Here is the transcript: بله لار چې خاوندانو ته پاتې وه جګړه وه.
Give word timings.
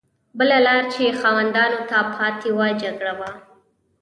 بله 0.37 0.57
لار 0.65 0.83
چې 0.93 1.03
خاوندانو 1.21 1.79
ته 1.89 1.97
پاتې 2.15 2.49
وه 2.57 2.67
جګړه 2.81 3.13
وه. 3.19 3.31